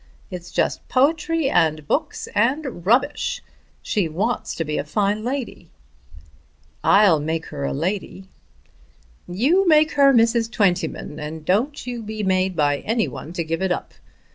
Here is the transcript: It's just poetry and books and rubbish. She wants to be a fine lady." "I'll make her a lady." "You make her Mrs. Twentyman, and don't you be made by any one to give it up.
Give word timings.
It's 0.31 0.49
just 0.49 0.87
poetry 0.87 1.47
and 1.47 1.87
books 1.87 2.27
and 2.33 2.87
rubbish. 2.87 3.43
She 3.83 4.09
wants 4.09 4.55
to 4.55 4.65
be 4.65 4.79
a 4.79 4.83
fine 4.83 5.23
lady." 5.23 5.69
"I'll 6.83 7.19
make 7.19 7.45
her 7.53 7.63
a 7.65 7.71
lady." 7.71 8.27
"You 9.27 9.67
make 9.67 9.91
her 9.91 10.11
Mrs. 10.11 10.49
Twentyman, 10.49 11.19
and 11.19 11.45
don't 11.45 11.85
you 11.85 12.01
be 12.01 12.23
made 12.23 12.55
by 12.55 12.79
any 12.79 13.07
one 13.07 13.31
to 13.33 13.43
give 13.43 13.61
it 13.61 13.71
up. 13.71 13.93